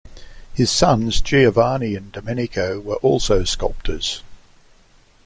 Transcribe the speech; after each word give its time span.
His 0.51 0.71
sons 0.71 1.21
Giovanni 1.21 1.93
and 1.93 2.11
Domenico 2.11 2.79
were 2.79 2.95
also 3.03 3.43
sculptors. 3.43 4.23